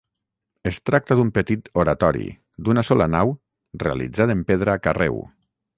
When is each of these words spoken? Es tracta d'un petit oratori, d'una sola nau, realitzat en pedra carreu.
Es 0.69 0.79
tracta 0.89 1.17
d'un 1.19 1.29
petit 1.35 1.69
oratori, 1.83 2.25
d'una 2.69 2.87
sola 2.91 3.09
nau, 3.19 3.35
realitzat 3.87 4.37
en 4.39 4.45
pedra 4.51 4.81
carreu. 4.89 5.25